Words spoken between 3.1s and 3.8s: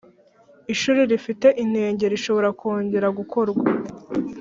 gukorwa